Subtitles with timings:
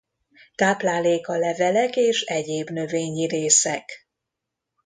[0.55, 4.07] Tápláléka levelek és egyéb növényi részek.